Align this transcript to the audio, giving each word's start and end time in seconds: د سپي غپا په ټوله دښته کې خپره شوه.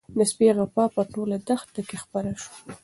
د 0.17 0.19
سپي 0.31 0.47
غپا 0.57 0.85
په 0.95 1.01
ټوله 1.11 1.37
دښته 1.47 1.81
کې 1.87 1.97
خپره 2.03 2.29
شوه. 2.41 2.55